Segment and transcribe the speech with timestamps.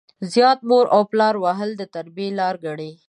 [0.33, 2.91] زيات مور او پلار وهل د تربيې لار ګڼي.